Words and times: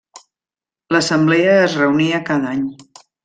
L'Assemblea 0.95 1.53
es 1.67 1.77
reunia 1.83 2.25
cada 2.31 2.49
any. 2.57 2.67